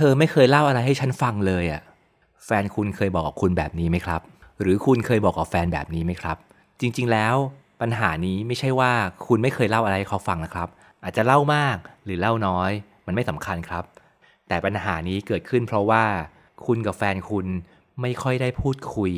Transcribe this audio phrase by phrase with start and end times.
[0.00, 1.82] เธอไม่เคยเล่าอะไรให้ฉันฟังเลยอะ่ะ
[2.44, 4.20] แฟนคุณเคยบอกกับคุณแบบนี้ไหมครับ
[4.60, 6.36] หรือคุณเคยบอกกับแฟนแบบนี้ไหมครับ
[6.80, 7.34] จริงๆแล้ว
[7.80, 8.92] ปัญหานี้ไม่ใช่ว่า
[9.26, 10.68] คุณไม่เคยเล่าอะไรให้เขาฟังนะครับ
[11.04, 12.70] อาจจะเล่ามากหรือเล่าน้อย
[13.06, 13.84] มันไม่สำคัญครับ
[14.48, 16.04] แต่ปัญหานี้เกิดขึ้นเพราะว่า
[16.66, 17.46] คุณกับแฟนคุณ
[18.00, 19.12] ไม่ค่อยได้พูดคุย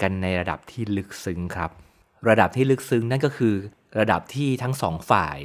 [0.00, 1.70] กันในระดับที่ลึกซึ้งครับ
[2.28, 3.54] ระดับที่ลึกซึ้งนั่นก็คือ
[3.98, 5.36] ระดับที่ทั้งสองฝ่าย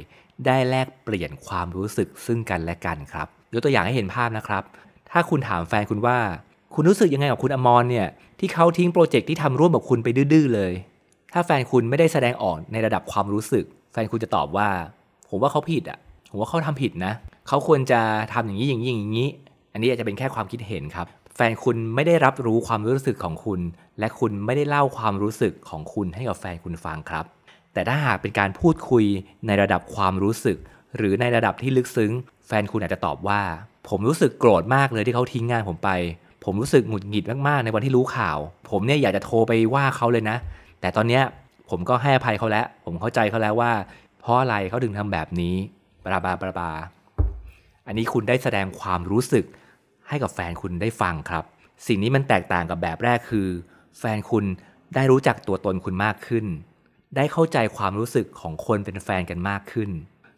[0.46, 4.62] ได้แลกเปลี่ยนความรู้สึกซึ่งกันและกันครับ ยกตัวอย่างให้เห็นภาพนะครับ
[5.10, 6.18] ถ้าคุณถามแฟนคุณว่า
[6.74, 8.06] คุณรู้สึกยังไงกับคุณอมรเนี่ย
[8.40, 10.72] ที่เขาทิ้งโปรเจกต์ที่ทำร่วมกับคุณไปดื้อเลย
[11.32, 14.68] ถ้าแฟนคุณไม่ได้แสดงออกในระดับความรู้สึก แฟนคุณจะตอบว่า
[15.28, 15.98] ผมว่าเขาผิดอะ
[16.30, 17.12] ผมว่าเขาทำผิดนะ
[17.48, 18.00] เขาควรจะ
[18.32, 19.28] ทำอย่างนี้อย่างนี้อย่างนี้
[19.72, 23.60] อันนี้อาจจะเป็นแค่ความคิดเห็นครับ แฟนคุณไม่ได้รับรู้ความรู้สึกของคุณ
[23.98, 27.24] และคุณไม่ได้เล่าความรู้สึกของคุณให้กับแฟนคุณฟังครับ
[27.72, 29.04] แต่ถ้าหากเป็นการพูดคุย
[29.46, 30.58] ในระดับความรู้สึก
[30.96, 32.12] หรือในระดับที่ลึกซึ้ง
[32.46, 33.40] แฟนคุณอาจจะตอบว่า
[33.88, 35.90] ผมรู้สึกโกรธมากเลยที่เขาทิ้งงานผมไป
[36.44, 38.38] ผมรู้สึกหงุดหงิดมากๆ ในวันที่รู้ข่าว
[38.70, 40.36] ผมเนี่ยอยากจะโทรไปว่าเขาเลยนะ
[40.80, 41.22] แต่ตอนเนี้ย
[41.70, 43.72] ผมก็ให้อภัยเขาแล้ว ผมเข้าใจเขาแล้วว่า
[44.20, 45.54] เพราะอะไรเขาถึงทำแบบนี้
[46.04, 46.72] บลาบลาบลาบลา
[47.86, 49.44] อันนี้คุณได้แสดงความรู้สึก
[50.08, 51.44] ให้กับแฟนคุณได้ฟังครับ
[51.86, 53.48] สิ่งนี้มันแตกต่างกับแบบแรกคือ
[53.98, 54.44] แฟนคุณ
[54.94, 56.46] ได้รู้จักตัวตนคุณมากขึ้น
[57.16, 59.90] ได้เข้าใจความรู้สึกของคนเป็นแฟนกันมากขึ้น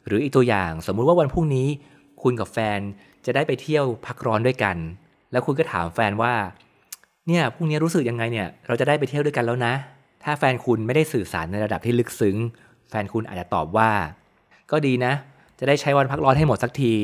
[0.06, 1.68] หรืออีกตัวอย่างสมมุติว่าวันพรุ่งนี้
[2.22, 2.80] คุณกับแฟน
[3.26, 4.76] จะได้ไปเที่ยวพักร้อนด้วยกัน
[5.32, 6.34] แล้วคุณก็ถามแฟนว่า
[7.26, 9.74] เนี่ยพรุ่งนี้รู้สึกยังไงเนี่ย เราจะได้ไปเที่ยวด้วยกันแล้วนะ
[10.24, 12.36] ถ้าแฟนคุณไม่ได้สื่อสารในระดับที่ลึกซึ้ง
[12.90, 13.90] แฟนคุณอาจจะตอบว่า
[14.70, 15.12] ก็ดีนะ
[15.58, 16.94] จะได้ใช้วันพักร้อนให้หมดสักที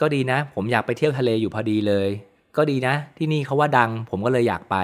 [0.00, 2.08] ก็ดีนะ ผมอยากไปเที่ยวทะเลอยู่พอดีเลย
[2.56, 4.76] ก็ดีนะ ที่นี่เขาว่าดัง ผมก็เลยอยากไป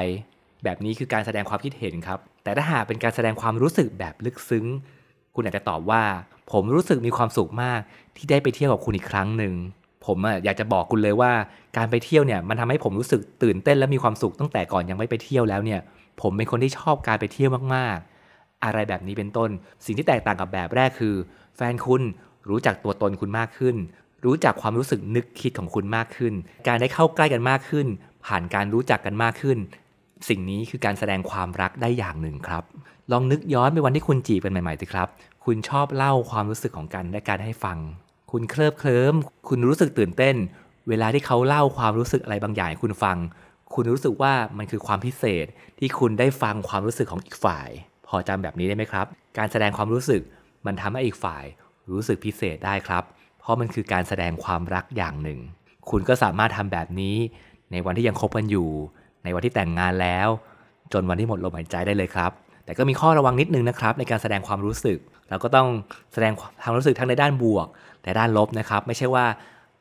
[0.64, 4.66] แบบนี้คือการแสดงความคิดเห็นครับ แต่ถ้าหากเป็นการแสดงความรู้สึกแบบลึกซึ้ง
[5.34, 6.02] คุณอาจจะตอบว่า
[6.52, 7.80] ผมรู้สึกมีความสุขมาก
[8.16, 9.54] ที่ได้ไปเที่ยวกับคุณอีกครั้งหนึ่ง
[10.06, 11.32] ผมอยากจะบอกคุณเลยว่า
[11.76, 15.80] การไปเที่ยวเนี่ยมันทำให้ผมรู้สึกตื่นเต้นและมีความสุขตั้งแต่ก่อนยังไม่ไปเที่ยวแล้วเนี่ย
[16.20, 19.50] ผมเป็นคนที่ชอบการไปเที่ยวมากๆ อะไรแบบนี้เป็นต้น
[19.84, 21.14] สิ่งที่แตกต่างกับแบบแรกคือ
[21.56, 22.02] แฟนคุณ
[22.48, 23.76] รู้จักตัวตนคุณมากขึ้น
[24.24, 26.34] รู้จักความรู้สึกนึกคิดของคุณมากขึ้น
[26.68, 27.86] การได้เข้าใกล้กันมากขึ้น
[28.26, 29.58] ผ่านการรู้จักกันมากขึ้น
[30.28, 32.64] สิ่งนี้คือการแสดงความรักได้อย่างหนึ่งครับ
[33.12, 35.08] ลองนึกย้อนไปวันที่คุณจีบกันใหม่ๆสิครับ
[35.44, 37.78] คุณชอบเล่าความรู้สึกของกันและการให้ฟัง
[38.30, 39.14] คุณเคลิบเคลิ้ม
[39.48, 40.36] คุณรู้สึกตื่นเต้น
[40.88, 43.16] เวลาที่เขาเล่าความรู้สึกอะไรบางอย่างให้คุณฟัง
[43.74, 45.46] คุณรู้สึกว่ามันคือความพิเศษ
[45.78, 47.68] ที่คุณได้ฟังความรู้สึกของอีกฝ่าย
[48.08, 49.06] พอจำแบบนี้ได้ไหมครับ
[49.38, 50.22] การแสดงความรู้สึก
[50.66, 51.44] มันทำให้อีกฝ่าย
[51.90, 53.04] รู้สึกพิเศษได้ครับ
[53.40, 55.38] เพราะมันคือการแสดงความรักอย่างหนึ่ง
[55.90, 57.16] คุณก็สามารถทำแบบนี้
[57.72, 58.68] ในวันที่ยังคบกันอยู่
[59.24, 60.28] ในวันที่แต่งงานแล้ว
[60.92, 62.30] จนวันที่หมดลมหายใจได้เลยครับ
[62.64, 64.98] แต่ก็มีข้อระวังนิดนึงนะครับในการแสดงความรู้สึก
[65.28, 65.68] เราก็ต้อง
[66.12, 67.66] แสดงความรู้สึกทั้งในด้านบวก
[68.04, 69.24] และด้านลบนะครับ ไม่ใช่ว่า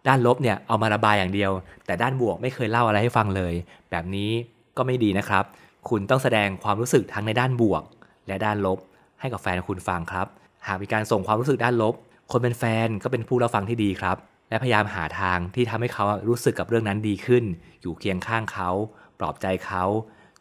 [0.07, 1.51] ด้านลบเนี่ยเอามาระบายอย่างเดียว
[1.85, 3.53] แต่ด้านบวกไม่เคยเล่าอะไรให้ฟังเลย
[3.91, 4.31] แบบนี้
[4.77, 5.43] ก็ไม่ดีนะครับ
[5.89, 7.83] คุณต้องแสดงความรู้สึกทั้งในด้านบวก
[8.27, 8.79] และด้านลบ
[9.19, 10.27] ให้กับแฟนคุณฟังครับ
[10.67, 11.93] หากมีการส่งความรู้สึกด้านลบ
[12.31, 14.17] คนเป็นแฟนก็เป็นผู้รับฟังที่ดีครับ
[14.49, 17.43] และพยายามหาทางที่ทำให้เขารู้สึกกับเรื่องนั้นดีขึ้น
[17.81, 18.69] อยู่เคียงข้างเขา
[19.19, 19.83] ปลอบใจเขา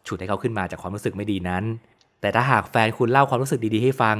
[0.07, 1.63] ฉุดให้เขาขึ้นมาจากความรู้สึกไม่ดีนั้น
[2.21, 4.17] แต่ถ้าหากแฟนคุณเล่าความรู้สึกดีๆให้ฟัง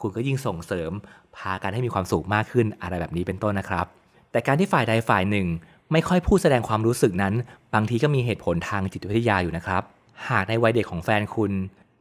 [0.00, 0.90] คุณก็ยิ่งส่งเสริม
[1.36, 3.86] พากันให้มีความสุขมากขึ้นอะไรแบบนี้เป็นต้นนะครับ
[4.30, 5.46] แต่การที่ฝ่ายใดฝ่ายหนึ่ง
[5.92, 7.34] ไม่ค่อยพูดแสดงความรู้สึกนั้น
[7.74, 9.82] บางทีก็มีเหตุผลทางจิตวิทยาอยู่นะครับ
[10.28, 11.52] หากในวัยเด็กของแฟนคุณ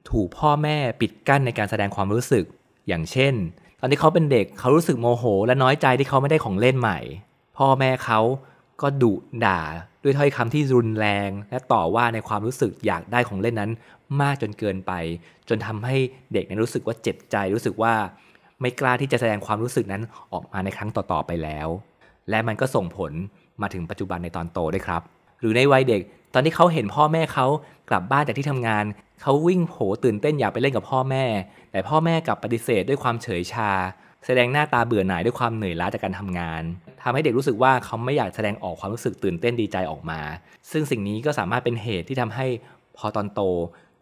[0.10, 2.46] ถูกพ่อแม่ปิดกั้นในการแสดงความรู้สึก
[2.88, 3.34] อย่างเช่น
[3.80, 7.00] ตอนที่เขาเป็นเด็กเขารู้สึกโมโห และน้อยใจที่เขาไม่ได้ของเล่นใหม่
[7.58, 8.20] พ่อแม่เขา
[8.82, 9.14] ก็ดุ
[9.46, 9.62] ด่า
[10.04, 13.72] ด้วยถ้อยคำที่รุนแรง และต่อว่าในความรู้สึกอยากได้ของเล่นนั้น
[14.22, 14.92] มากจนเกินไป
[15.50, 15.96] จนทำให้
[16.34, 17.94] เด็กนั้นรู้สึกว่าเจ็บใจ รู้สึกว่า
[18.62, 20.02] ไม่กล้าที่จะแสดงความรู้สึกนั้น
[20.34, 21.68] ออกมาในครั้งต่อๆไปแล้ว
[22.30, 23.12] และมันก็ส่งผล
[23.62, 25.02] มาถึงปัจจุบันในตอนโตด้วยครับ
[25.40, 26.02] หรือในวัยเด็ก
[26.34, 27.48] ตอนที่เขาเห็นพ่อแม่เขา
[27.90, 28.86] กลับบ้านจากที่ทำงาน
[29.22, 31.26] เขาวิ่งโผตื่นเต้นอยากไปเล่นกับพ่อแม่
[31.72, 33.72] แต่พ่อแม่กลับปฏิเสธด้วยความเฉยชา
[34.26, 36.64] แสดงหน้าตาเบื่อหน่ายด้วยความเหนื่อยล้าจากการทำงาน
[37.04, 40.20] ทำให้เด็กรู้สึกว่าเขาไม่อยากแสดงออกความรู้สึกตื่นเต้นดีใจออกมา
[40.72, 42.48] ซึ่งสิ่งนี้ก็สามารถเป็นเหตุที่ทำให้
[42.98, 43.42] พอตอนโต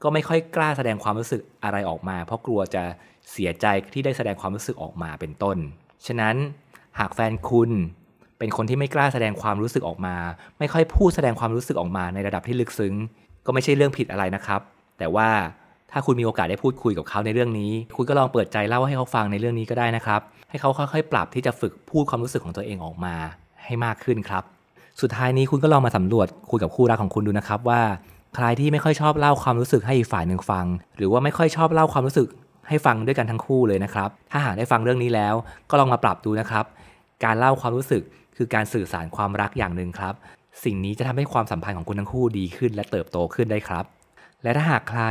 [0.04, 2.84] ก็ไม่ค่อยกล้าแสดงความรู้สึกอะไรออกมา เพราะกลัวจะ
[3.32, 5.58] เสียใจที่ได้แสดงความรู้สึกออกมาเป็นต้น
[6.08, 6.36] ฉะนั้น
[7.00, 7.72] หากแฟนคุณ
[8.40, 10.16] เป็นคนที่ไม่กล้าแสดงความรู้สึกออกมา
[10.60, 12.94] ไม่ค่อยพูดแสดงความรู้สึกออกมาในระดับที่ลึกซึ้ง
[13.46, 14.62] ก็ไม่ใช่เรื่องผิดอะไรนะครับ
[15.00, 15.30] แต่ว่า
[15.94, 23.16] ถ้าคุณมีโอกาสได้พูดคุยกับเขาในเรื่องนี้ คุณก็ลองเปิดใจเล่าให้เขาฟังในเรื่องนี้ก็ได้นะครับ ให้เขาค่อยๆ ปรับที่จะฝึกพูดความรู้สึกของตัวเองออกมา
[23.64, 24.44] ให้มากขึ้นครับ
[25.02, 27.82] สุดท้ายนี้คุณก็ลองมาสำรวจคุยกับคู่รักของคุณดูนะครับว่า
[28.36, 30.66] ใครที่ไม่ค่อยชอบเล่าความรู้สึกให้อีกฝ่ายหนึ่งฟัง
[30.98, 32.28] หรือว่าไม่ค่อยชอบเล่าความรู้สึก
[32.68, 35.36] ให้ฟังด้วยกันทั้งคู่เลยนะครับ ถ้าหากได้ฟังเรื่องนี้แล้ว
[35.70, 36.66] ก็ลองมาปรับดูนะครับ
[37.24, 38.02] การเล่าความรู้สึก
[38.38, 40.14] คือการสื่อสารความรักอย่างหนึ่งครับ
[40.64, 43.86] สิ่งนี้จะทำให้ความสัมพันธ์ของคุณทั้งคู่ดีขึ้นและเติบโตขึ้นได้ครับ
[44.44, 45.04] และถ้าหากใคร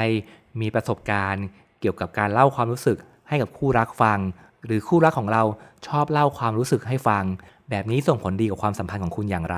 [0.61, 1.45] มีประสบการณ์
[1.81, 2.99] เกี่ยวกับการเล่าความรู้สึก
[3.29, 4.19] ให้กับคู่รักฟัง
[4.65, 5.43] หรือคู่รักของเรา
[5.87, 7.25] ชอบเล่าความรู้สึกให้ฟัง
[7.71, 9.57] แบบนี้ส่งผลดีกับความสัมพันธ์ของคุณอย่างไร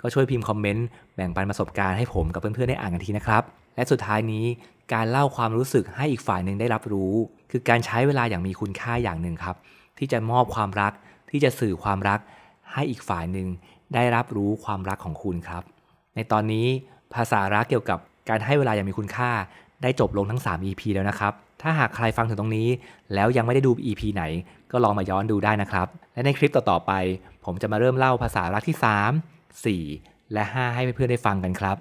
[0.00, 3.42] ก็ช่วยพิมพ์คอมเมนต์แบ่งปันประสบการณ์ให้ผมกับเพื่อนๆได้อ่านกันทีนะครับ
[3.76, 4.44] และสุดท้ายนี้
[4.92, 7.12] การเล่าความรู้สึกให้อีกฝ่ายหนึ่งได้รับรู้
[7.50, 9.56] คือการใช้เวลาอย่างมีคุณค่าอย่างหนึ่งครับ
[9.98, 10.92] ที่จะมอบความรัก
[11.30, 12.20] ที่จะสื่อความรัก
[12.72, 13.48] ให้อีกฝ่ายหนึ่ง
[13.94, 15.62] ได้รับรู้ความรักของคุณครับ
[16.14, 16.66] ในตอนนี้
[17.14, 17.98] ภาษารักเกี่ยวกับ
[18.28, 19.30] การให้เวลาอย่างมีคุณค่า
[19.82, 21.32] ได้จบลงทั้ง 3 EP แล้วนะครับ
[21.62, 22.68] ถ้าหากใครฟังถึงตรงนี้
[23.14, 24.22] แล้วยังไม่ได้ดู EP ไหน
[24.72, 26.92] ก็ลองมาย้อนดูได้นะครับ และในคลิปต่อๆไป
[27.44, 28.76] ผมจะมาเริ่มเล่าภาษารักที่
[29.74, 31.76] 3 4 และ 5 ให้เพื่อนๆได้ฟังกันครับ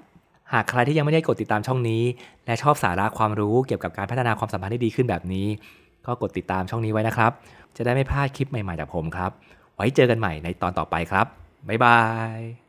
[0.54, 2.04] หากใครที่ยังไม่ได้กดติดตามช่องนี้
[2.46, 5.48] และชอบสาระความรู้เกี่ยวกับการพัฒนาความสัมพันธ์ให้ดีขึ้นแบบนี้
[6.06, 7.32] ก็กดติดตามช่องนี้ไว้นะครับ
[7.78, 9.32] จะได้ไม่พลาดคลิปใหม่ๆจากผมครับ
[9.76, 11.26] ไว้เจอกันใหม่ในตอนต่อไปครับ
[11.68, 12.00] บ๊ายบา
[12.38, 12.61] ย